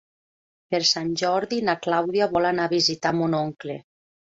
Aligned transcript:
Per 0.75 0.79
Sant 0.93 1.11
Jordi 1.23 1.61
na 1.69 1.77
Clàudia 1.85 2.31
vol 2.35 2.51
anar 2.55 2.69
a 2.69 2.77
visitar 2.77 3.17
mon 3.23 3.41
oncle. 3.47 3.83